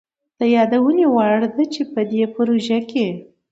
[0.39, 3.07] د يادوني وړ ده چي په دې پروژه کي